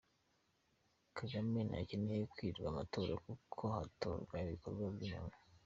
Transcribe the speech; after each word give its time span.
kagame 1.17 1.59
ntakeneye 1.67 2.23
kwibirwa 2.33 2.67
amatora 2.73 3.13
kuko 3.25 3.61
hatorwa 3.75 4.33
ibikorwa 4.45 4.83
byumuntu. 4.95 5.35